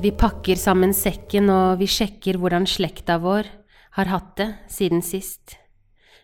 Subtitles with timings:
[0.00, 3.44] Vi pakker sammen sekken og vi sjekker hvordan slekta vår
[3.98, 5.58] har hatt det siden sist.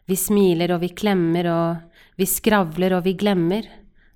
[0.08, 3.69] Vi smiler og vi klemmer og vi skravler og vi glemmer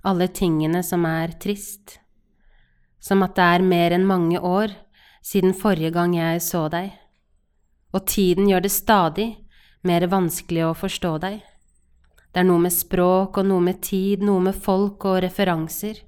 [0.08, 1.98] alle tingene som er trist.
[3.04, 4.72] Som at det er mer enn mange år
[5.20, 6.94] siden forrige gang jeg så deg.
[7.92, 9.30] Og tiden gjør det stadig
[9.84, 11.40] mer vanskelig å forstå deg.
[12.32, 16.00] Det er noe med språk og noe med tid, noe med folk og referanser.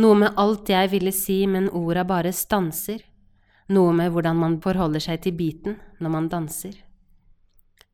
[0.00, 3.02] Noe med alt jeg ville si, men orda bare stanser.
[3.72, 6.74] Noe med hvordan man forholder seg til beaten når man danser.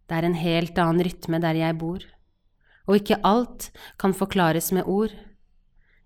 [0.08, 2.04] Det er en helt annen rytme der jeg bor.
[2.88, 3.70] Og ikke alt
[4.00, 5.12] kan forklares med ord.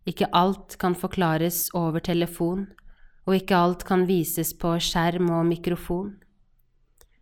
[0.09, 2.67] Ikke alt kan forklares over telefon,
[3.29, 6.17] og ikke alt kan vises på skjerm og mikrofon.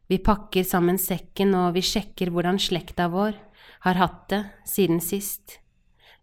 [0.08, 3.36] Vi pakker sammen sekken og vi sjekker hvordan slekta vår
[3.84, 5.60] har hatt det siden sist.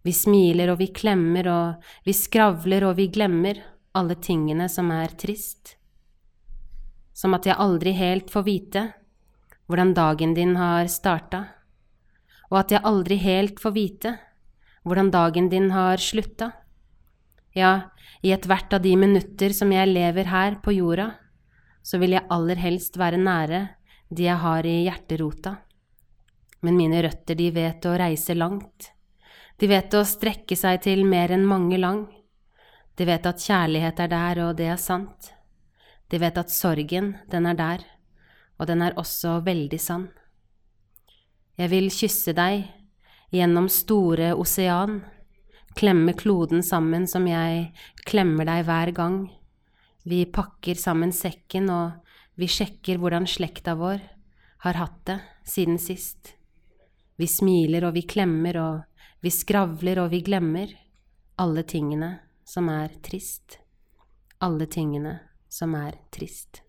[0.05, 3.59] Vi smiler og vi klemmer og vi skravler og vi glemmer
[3.97, 5.75] alle tingene som er trist.
[7.17, 8.85] Som at jeg aldri helt får vite
[9.67, 11.41] hvordan dagen din har starta,
[12.47, 14.13] og at jeg aldri helt får vite
[14.87, 16.53] hvordan dagen din har slutta.
[17.51, 17.89] Ja,
[18.23, 21.09] i ethvert av de minutter som jeg lever her på jorda,
[21.83, 23.65] så vil jeg aller helst være nære
[24.07, 25.57] de jeg har i hjerterota.
[26.63, 28.93] Men mine røtter, de vet å reise langt.
[29.57, 32.03] De vet å strekke seg til mer enn mange lang.
[32.97, 35.31] De vet at kjærlighet er der, og det er sant.
[36.13, 37.85] De vet at sorgen, den er der,
[38.61, 40.07] og den er også veldig sann.
[41.57, 42.67] Jeg vil kysse deg
[43.33, 44.99] gjennom store osean,
[45.77, 47.71] klemme kloden sammen som jeg
[48.05, 49.17] klemmer deg hver gang.
[50.05, 54.03] Vi pakker sammen sekken og vi sjekker hvordan slekta vår
[54.65, 55.17] har hatt det
[55.49, 56.35] siden sist.
[57.17, 60.73] Vi smiler og vi klemmer og vi skravler og vi glemmer
[61.41, 62.11] alle tingene
[62.45, 63.59] som er trist.
[64.39, 65.17] Alle tingene
[65.49, 66.61] som er trist.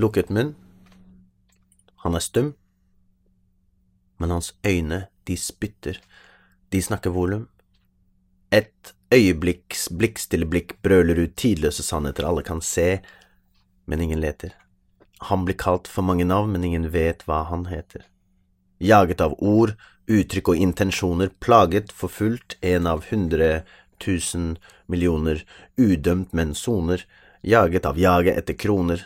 [0.00, 0.54] Lukket munn.
[2.04, 2.54] Han er stum,
[4.20, 6.00] men hans øyne, de spytter,
[6.72, 7.48] de snakker volum.
[8.52, 13.00] Et øyeblikks blikkstille blikk brøler ut tidløse sannheter alle kan se,
[13.86, 14.54] men ingen leter.
[15.28, 18.06] Han blir kalt for mange navn, men ingen vet hva han heter.
[18.80, 19.74] Jaget av ord,
[20.08, 23.62] uttrykk og intensjoner, plaget, forfulgt, en av hundre
[24.00, 24.54] tusen
[24.88, 25.44] millioner,
[25.76, 27.04] udømt, men soner,
[27.44, 29.04] jaget av jaget etter kroner,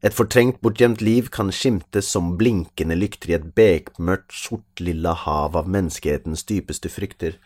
[0.00, 5.68] et fortrengt, bortgjemt liv kan skimtes som blinkende lykter i et bekmørkt, sort-lilla hav av
[5.68, 7.36] menneskehetens dypeste frykter.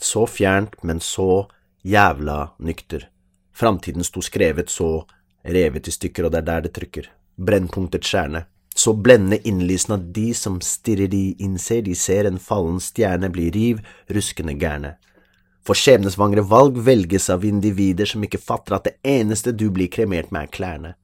[0.00, 1.50] Så fjernt, men så
[1.84, 3.10] jævla nykter.
[3.52, 5.04] Framtiden sto skrevet så
[5.44, 7.10] revet i stykker, og det er der det trykker.
[7.36, 8.46] Brennpunktet stjerne.
[8.74, 13.50] Så blendende innlysende at de som stirrer de innser, de ser en fallen stjerne bli
[13.52, 14.94] riv ruskende gærne.
[15.62, 20.32] For skjebnesvangre valg velges av individer som ikke fatter at det eneste du blir kremert
[20.32, 20.94] med, er klærne.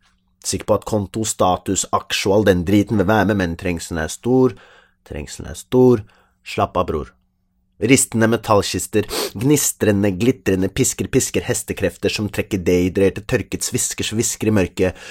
[0.44, 4.12] Sikker på at konto, status, aksje all den driten vil være med, men trengselen er
[4.12, 4.55] stor,
[5.08, 6.05] trengselen er stor,
[6.46, 7.14] slapp av, bror.
[7.79, 9.06] Ristende metallkister,
[9.38, 15.05] gnistrende, glitrende pisker, pisker hestekrefter som trekker dehydrerte, tørket svisker, svisker i mørket.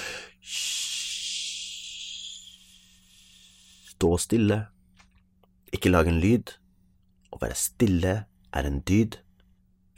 [3.94, 4.60] Stå stille,
[5.72, 6.52] ikke lag en lyd.
[7.32, 8.14] Å være stille
[8.52, 9.18] er en dyd.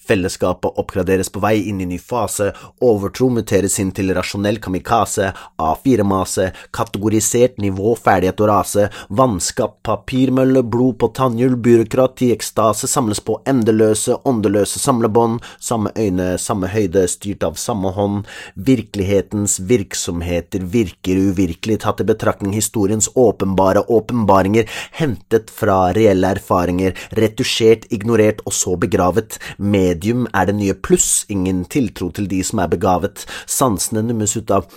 [0.08, 2.48] Fellesskapet oppgraderes på vei inn i ny fase,
[2.82, 5.28] overtro muteres inn til rasjonell kamikaze,
[5.60, 8.86] A4-mase, kategorisert nivå, ferdighet og rase,
[9.20, 16.72] vannskap, papirmølle, blod på tannhjul, byråkrati, ekstase, samles på endeløse, åndeløse samlebånd, samme øyne, samme
[16.72, 18.24] høyde, styrt av samme hånd,
[18.56, 24.66] virkelighetens virksomheter virker uvirkelig, tatt i betraktning historiens åpenbare åpenbaringer,
[24.96, 31.24] hentet fra reelle erfaringer, retusjert, ignorert og så begravet, med medium er det nye pluss,
[31.28, 34.70] ingen tiltro til de som er begavet, sansene nummes ut av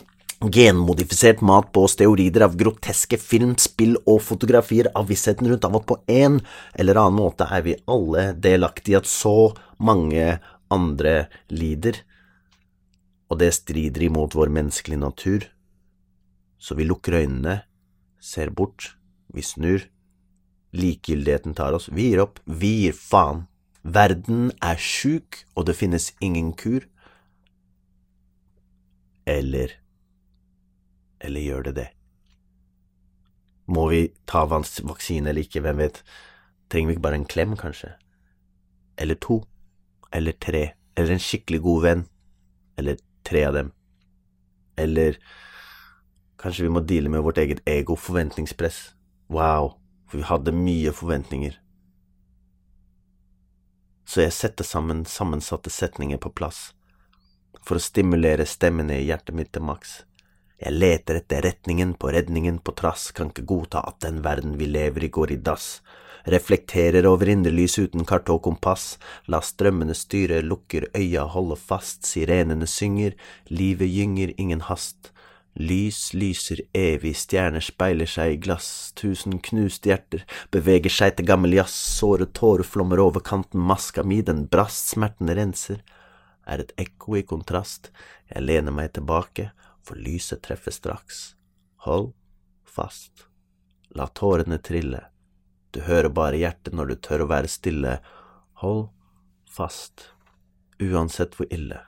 [0.52, 5.86] genmodifisert mat på steorider av groteske film, spill og fotografier av vissheten rundt av at
[5.88, 6.42] på en
[6.80, 10.40] eller annen måte er vi alle delaktige i at så mange
[10.74, 12.02] andre lider,
[13.32, 15.48] og det strider imot vår menneskelige natur.
[16.60, 17.64] Så vi lukker øynene,
[18.20, 18.94] ser bort,
[19.34, 19.88] vi snur,
[20.74, 23.46] likegyldigheten tar oss, vi gir opp, vi gir faen.
[23.84, 26.88] Verden er sjuk, og det finnes ingen kur.
[29.28, 29.84] Eller
[31.24, 31.88] eller gjør det det?
[33.72, 36.02] Må vi ta vaksine eller ikke, hvem vet?
[36.70, 37.94] Trenger vi ikke bare en klem, kanskje?
[39.00, 39.40] Eller to?
[40.12, 40.74] Eller tre?
[40.98, 42.04] Eller en skikkelig god venn?
[42.78, 43.72] Eller tre av dem?
[44.78, 45.16] Eller
[46.42, 48.94] kanskje vi må deale med vårt eget ego, forventningspress?
[49.32, 49.78] Wow,
[50.10, 51.56] for vi hadde mye forventninger.
[54.06, 56.72] Så jeg setter sammen sammensatte setninger på plass
[57.64, 60.02] for å stimulere stemmene i hjertet mitt til maks.
[60.60, 64.68] Jeg leter etter retningen på redningen på trass, kan ikke godta at den verden vi
[64.70, 65.82] lever i går i dass.
[66.24, 68.98] Reflekterer over inderlys uten kart og kompass,
[69.28, 73.18] la strømmene styre, lukker øya, holder fast, sirenene synger,
[73.52, 75.12] livet gynger, ingen hast.
[75.54, 80.24] Lys lyser evig, stjerner speiler seg i glass, tusen knuste hjerter
[80.54, 85.30] beveger seg til gammel jazz, såre tårer flommer over kanten, maska mi, den brast, smerten
[85.30, 85.84] renser
[86.50, 87.92] er et ekko i kontrast,
[88.34, 89.52] jeg lener meg tilbake,
[89.84, 91.36] for lyset treffer straks.
[91.86, 92.12] Hold
[92.64, 93.28] fast,
[93.94, 95.06] la tårene trille,
[95.74, 97.96] du hører bare hjertet når du tør å være stille.
[98.62, 98.92] Hold
[99.50, 100.12] fast,
[100.78, 101.80] uansett hvor ille.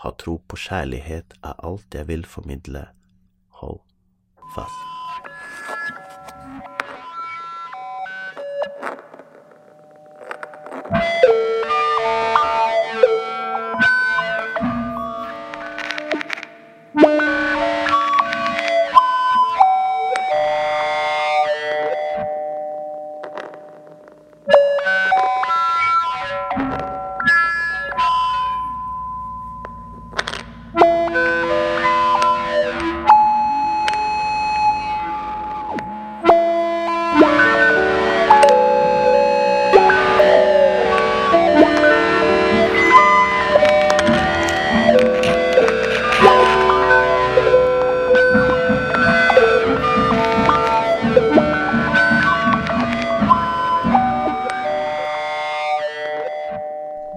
[0.00, 2.86] Ha tro på kjærlighet er alt jeg vil formidle.
[3.60, 3.82] Hold
[4.54, 4.99] fast.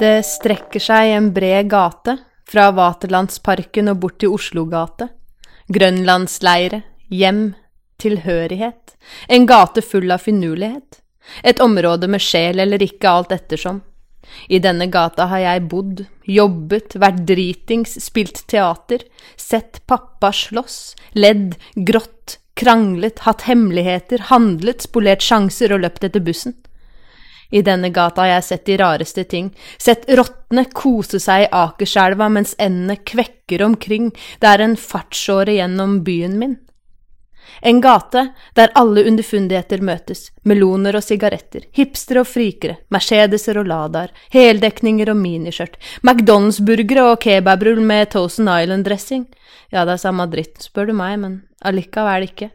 [0.03, 2.17] Det strekker seg en bred gate,
[2.49, 5.07] fra Vaterlandsparken og bort til Oslogate.
[5.71, 7.53] Grønlandsleire, hjem,
[8.03, 8.97] tilhørighet,
[9.31, 10.99] en gate full av finurlighet.
[11.47, 13.79] Et område med sjel eller ikke, alt ettersom.
[14.51, 19.05] I denne gata har jeg bodd, jobbet, vært dritings, spilt teater,
[19.39, 26.57] sett pappa slåss, ledd, grått, kranglet, hatt hemmeligheter, handlet, spolert sjanser og løpt etter bussen.
[27.53, 32.29] I denne gata har jeg sett de rareste ting, sett rottene kose seg i Akerselva
[32.33, 34.09] mens endene kvekker omkring,
[34.41, 36.55] det er en fartsåre gjennom byen min.
[37.61, 38.23] En gate
[38.57, 45.19] der alle underfundigheter møtes, meloner og sigaretter, hipstere og frikere, Mercedeser og Ladaer, heldekninger og
[45.19, 49.27] miniskjørt, McDonald's-burgere og kebabrull med Thousand Island-dressing.
[49.69, 52.49] Ja, det er samme dritt, spør du meg, men allikevel ikke.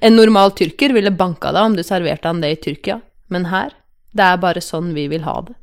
[0.00, 3.76] En normal tyrker ville banka deg om du serverte han det i Tyrkia, men her
[4.12, 5.56] det er bare sånn vi vil ha det.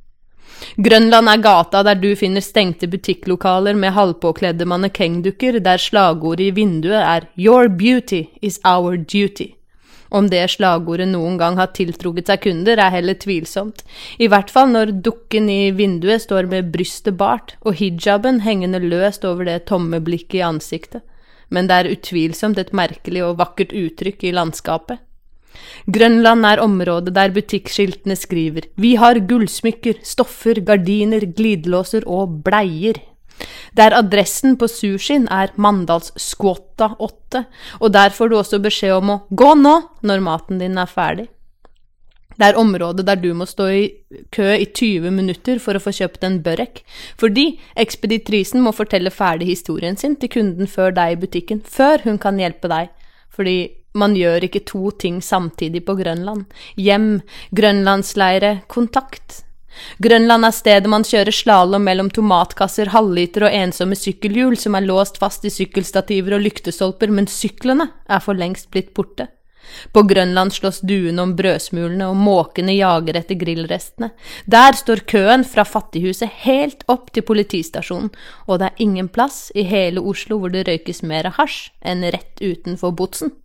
[0.77, 7.03] Grønland er gata der du finner stengte butikklokaler med halvpåkledde mannekengdukker der slagordet i vinduet
[7.03, 9.53] er Your beauty is our duty.
[10.09, 13.83] Om det slagordet noen gang har tiltrukket seg kunder, er heller tvilsomt,
[14.23, 19.27] i hvert fall når dukken i vinduet står med brystet bart og hijaben hengende løst
[19.27, 21.03] over det tomme blikket i ansiktet,
[21.49, 25.03] men det er utvilsomt et merkelig og vakkert uttrykk i landskapet.
[25.87, 32.99] Grønland er området der butikkskiltene skriver Vi har gullsmykker, stoffer, gardiner, glidelåser og bleier.
[33.77, 37.45] Der adressen på sushien er Mandalsskvåta 8,
[37.79, 41.27] og der får du også beskjed om å gå nå når maten din er ferdig.
[42.37, 43.83] Det er området der du må stå i
[44.33, 46.83] kø i 20 minutter for å få kjøpt en børek,
[47.17, 47.47] fordi
[47.81, 52.37] ekspeditrisen må fortelle ferdig historien sin til kunden før deg i butikken, før hun kan
[52.37, 52.93] hjelpe deg,
[53.33, 53.57] fordi
[53.97, 56.45] man gjør ikke to ting samtidig på Grønland.
[56.77, 57.19] Hjem,
[57.55, 59.43] grønlandsleire, kontakt.
[60.01, 65.19] Grønland er stedet man kjører slalåm mellom tomatkasser, halvliter og ensomme sykkelhjul som er låst
[65.21, 69.29] fast i sykkelstativer og lyktestolper, men syklene er for lengst blitt borte.
[69.91, 74.13] På Grønland slåss duene om brødsmulene, og måkene jager etter grillrestene.
[74.45, 78.13] Der står køen fra fattighuset helt opp til politistasjonen,
[78.47, 82.39] og det er ingen plass i hele Oslo hvor det røykes mer hasj enn rett
[82.39, 83.35] utenfor Botsen.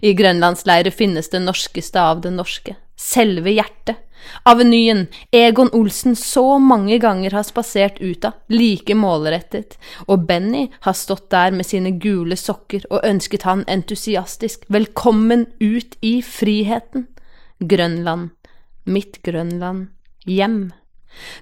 [0.00, 4.04] I grønlandsleire finnes det norskeste av det norske, selve hjertet.
[4.48, 10.96] Avenyen Egon Olsen så mange ganger har spasert ut av, like målrettet, og Benny har
[10.98, 17.06] stått der med sine gule sokker og ønsket han entusiastisk velkommen ut i friheten.
[17.58, 18.30] Grønland,
[18.86, 19.88] mitt Grønland,
[20.26, 20.72] hjem,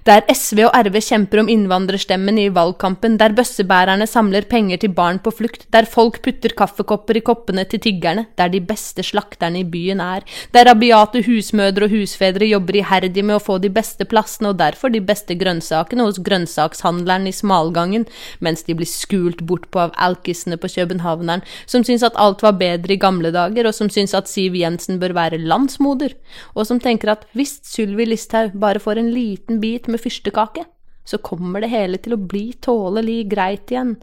[0.07, 5.19] Der SV og RV kjemper om innvandrerstemmen i valgkampen, der bøssebærerne samler penger til barn
[5.23, 9.67] på flukt, der folk putter kaffekopper i koppene til tiggerne, der de beste slakterne i
[9.67, 10.23] byen er,
[10.55, 14.93] der rabiate husmødre og husfedre jobber iherdig med å få de beste plassene og derfor
[14.93, 18.07] de beste grønnsakene hos grønnsakshandleren i smalgangen,
[18.39, 22.57] mens de blir skult bort på av alkisene på Københavneren, som syns at alt var
[22.61, 26.15] bedre i gamle dager, og som syns at Siv Jensen bør være landsmoder,
[26.55, 30.65] og som tenker at hvis Sylvi Listhaug bare får en liten bit bit med fyrstekake,
[31.05, 33.95] så kommer det hele til å bli tålelig greit igjen.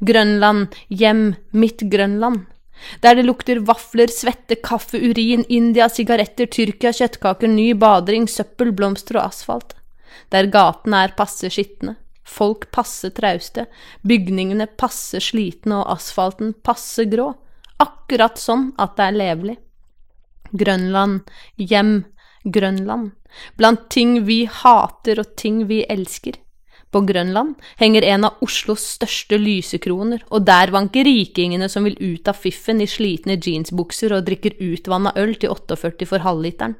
[0.00, 2.46] Grønland, hjem, mitt Grønland.
[3.04, 9.20] Der det lukter vafler, svette, kaffe, urin, India, sigaretter, Tyrkia, kjøttkaker, ny badering, søppel, blomster
[9.20, 9.74] og asfalt.
[10.32, 13.66] Der gatene er passe skitne, folk passe trauste,
[14.06, 17.32] bygningene passe slitne og asfalten passe grå.
[17.80, 19.56] Akkurat sånn at det er levelig.
[20.50, 22.04] Grønland, hjem,
[22.44, 23.12] Grønland.
[23.56, 26.38] Blant ting vi hater og ting vi elsker.
[26.90, 32.28] På Grønland henger en av Oslos største lysekroner, og der vanker rikingene som vil ut
[32.28, 36.74] av fiffen i slitne jeansbukser og drikker utvanna øl til 48 for halvliteren.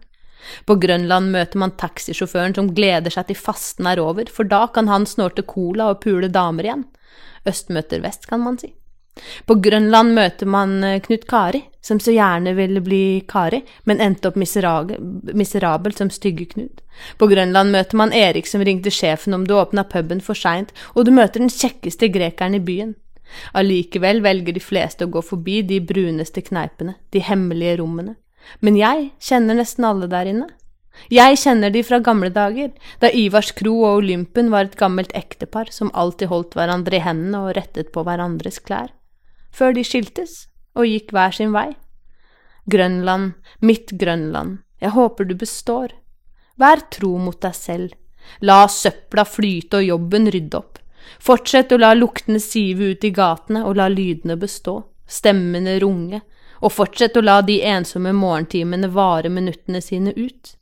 [0.67, 4.91] På Grønland møter man taxisjåføren som gleder seg til fasten er over, for da kan
[4.91, 6.87] han snorte cola og pule damer igjen.
[7.47, 8.73] Øst møter vest, kan man si.
[9.47, 14.29] På Grønland møter man eh, Knut Kari, som så gjerne ville bli Kari, men endte
[14.31, 16.83] opp miserabelt som Stygge Knut.
[17.19, 21.07] På Grønland møter man Erik som ringte sjefen om du åpna puben for seint, og
[21.07, 22.95] du møter den kjekkeste grekeren i byen.
[23.55, 28.17] Allikevel velger de fleste å gå forbi de bruneste kneipene, de hemmelige rommene.
[28.61, 30.49] Men jeg kjenner nesten alle der inne.
[31.09, 35.71] Jeg kjenner de fra gamle dager, da Ivars kro og Olympen var et gammelt ektepar
[35.73, 38.91] som alltid holdt hverandre i hendene og rettet på hverandres klær
[39.51, 40.45] før de skiltes
[40.77, 41.71] og gikk hver sin vei.
[42.71, 45.95] Grønland, mitt Grønland, jeg håper du består.
[46.61, 47.95] Vær tro mot deg selv,
[48.41, 50.79] la søpla flyte og jobben rydde opp.
[51.21, 54.77] Fortsett å la luktene sive ut i gatene og la lydene bestå,
[55.09, 56.21] stemmene runge,
[56.61, 60.55] og fortsett å la de ensomme morgentimene vare minuttene sine ut.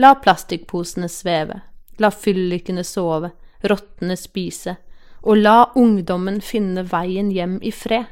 [0.00, 1.60] La plastikkposene sveve,
[2.00, 3.30] la fyllikene sove,
[3.62, 4.76] rottene spise,
[5.22, 8.08] og la ungdommen finne veien hjem i fred.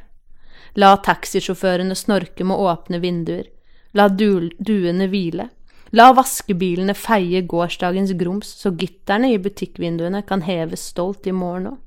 [0.77, 3.49] La taxisjåførene snorke med åpne vinduer.
[3.93, 5.51] La du duene hvile.
[5.93, 11.79] La vaskebilene feie gårsdagens grums, så gitterne i butikkvinduene kan heves stolt i morgen òg.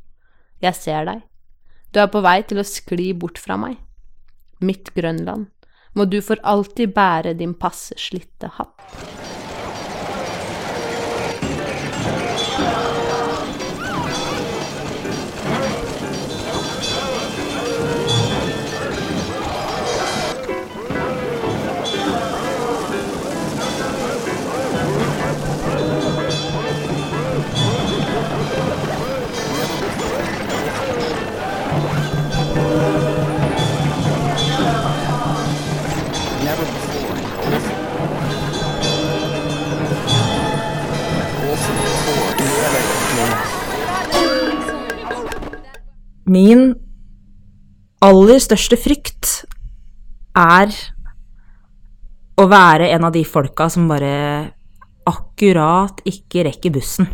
[0.62, 1.24] Jeg ser deg.
[1.90, 3.80] Du er på vei til å skli bort fra meg.
[4.62, 5.50] Mitt Grønland,
[5.96, 9.45] må du for alltid bære din passe slitte hatt.
[46.36, 46.74] Min
[48.04, 49.46] aller største frykt
[50.36, 50.74] er
[52.36, 54.16] å være en av de folka som bare
[55.08, 57.08] akkurat ikke rekker bussen.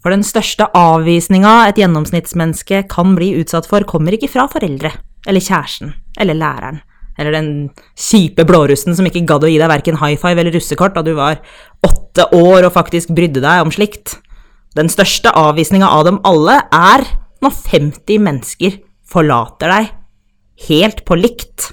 [0.00, 4.94] For den største avvisninga et gjennomsnittsmenneske kan bli utsatt for, kommer ikke fra foreldre,
[5.26, 6.80] eller kjæresten, eller læreren,
[7.18, 7.50] eller den
[7.98, 11.12] kjipe blårussen som ikke gadd å gi deg verken high five eller russekort da du
[11.18, 11.42] var
[11.84, 14.16] åtte år og faktisk brydde deg om slikt.
[14.78, 17.04] Den største avvisninga av dem alle er
[17.44, 19.90] når 50 mennesker forlater deg
[20.68, 21.72] helt på likt.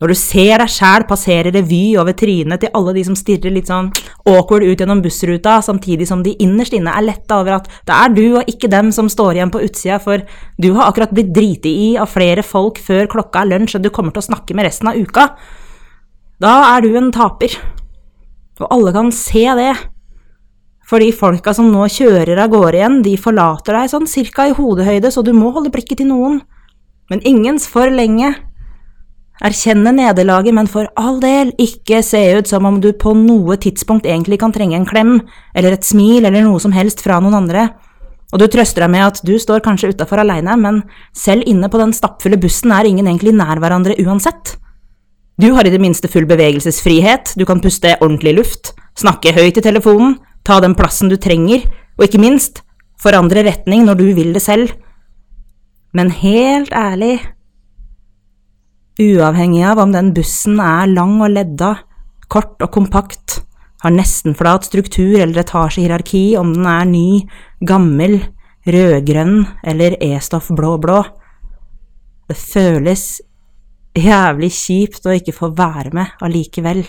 [0.00, 3.68] Når du ser deg sjæl passere revy over trynet til alle de som stirrer litt
[3.68, 3.90] sånn
[4.30, 8.14] awkward ut gjennom bussruta, samtidig som de innerst inne er letta over at det er
[8.16, 10.24] du og ikke dem som står igjen på utsida, for
[10.56, 13.90] du har akkurat blitt driti i av flere folk før klokka er lunsj og du
[13.92, 15.26] kommer til å snakke med resten av uka,
[16.40, 17.58] da er du en taper.
[18.60, 19.74] Og alle kan se det.
[20.90, 24.54] For de folka som nå kjører av gårde igjen, de forlater deg sånn cirka i
[24.56, 26.40] hodehøyde, så du må holde blikket til noen.
[27.12, 28.32] Men ingens for lenge.
[29.46, 34.08] Erkjenne nederlaget, men for all del, ikke se ut som om du på noe tidspunkt
[34.08, 35.14] egentlig kan trenge en klem,
[35.54, 37.68] eller et smil, eller noe som helst fra noen andre.
[38.34, 40.82] Og du trøster deg med at du står kanskje utafor aleine, men
[41.14, 44.56] selv inne på den stappfulle bussen er ingen egentlig nær hverandre uansett.
[45.40, 49.62] Du har i det minste full bevegelsesfrihet, du kan puste ordentlig luft, snakke høyt i
[49.64, 51.62] telefonen, ta den plassen du trenger,
[51.96, 52.60] og ikke minst
[53.00, 54.74] forandre retning når du vil det selv.
[55.96, 57.14] Men helt ærlig,
[59.00, 61.72] uavhengig av om den bussen er lang og ledda,
[62.28, 63.40] kort og kompakt,
[63.80, 67.06] har nesten flat struktur eller etasjehierarki, om den er ny,
[67.64, 68.18] gammel,
[68.68, 71.00] rødgrønn eller E-stoff blå-blå.
[72.28, 73.22] Det føles
[73.98, 76.84] jævlig kjipt å ikke få være med allikevel.